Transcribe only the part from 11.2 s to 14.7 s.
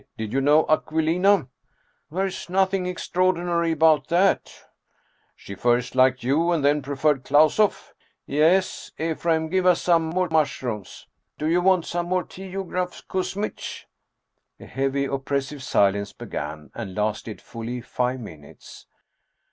Do you want some more tea, Eugraph Kuzmitch?" A